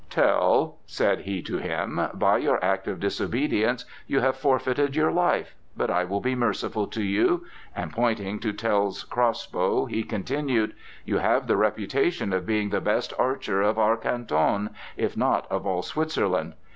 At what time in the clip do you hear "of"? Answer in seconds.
2.87-2.99, 12.33-12.47, 13.61-13.77, 15.51-15.67